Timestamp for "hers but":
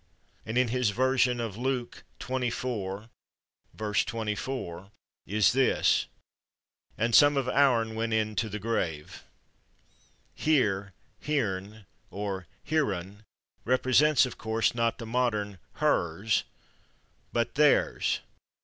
15.77-17.53